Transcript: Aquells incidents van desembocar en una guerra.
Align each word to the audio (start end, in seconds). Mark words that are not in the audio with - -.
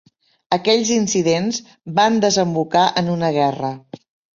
Aquells 0.55 0.93
incidents 0.95 1.61
van 2.03 2.21
desembocar 2.27 2.91
en 3.05 3.17
una 3.21 3.35
guerra. 3.41 3.77